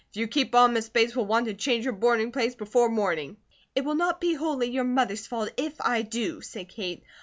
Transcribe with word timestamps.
"If 0.09 0.17
you 0.17 0.27
keep 0.27 0.55
on 0.55 0.73
Miss 0.73 0.89
Bates 0.89 1.15
will 1.15 1.27
want 1.27 1.45
to 1.45 1.53
change 1.53 1.85
her 1.85 1.91
boarding 1.91 2.31
place 2.31 2.55
before 2.55 2.89
morning." 2.89 3.37
"It 3.75 3.85
will 3.85 3.93
not 3.93 4.19
be 4.19 4.33
wholly 4.33 4.71
your 4.71 4.83
mother's 4.83 5.27
fault, 5.27 5.51
if 5.57 5.75
I 5.79 6.01
do," 6.01 6.41
said 6.41 6.69
Kate. 6.69 7.03